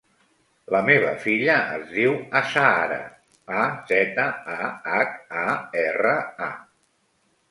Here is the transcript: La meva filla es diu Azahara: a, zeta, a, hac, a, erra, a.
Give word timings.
La 0.75 0.79
meva 0.85 1.09
filla 1.25 1.57
es 1.73 1.83
diu 1.97 2.13
Azahara: 2.39 2.97
a, 3.63 3.67
zeta, 3.91 4.25
a, 4.55 4.71
hac, 4.95 5.13
a, 5.43 5.47
erra, 5.83 6.15
a. 6.49 6.51